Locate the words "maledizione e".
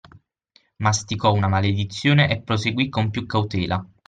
1.47-2.41